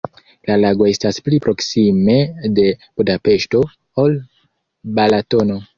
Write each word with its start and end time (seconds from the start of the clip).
La 0.49 0.53
lago 0.61 0.87
estas 0.91 1.21
pli 1.27 1.39
proksime 1.47 2.17
de 2.59 2.67
Budapeŝto, 3.01 3.65
ol 4.07 4.21
Balatono. 5.01 5.67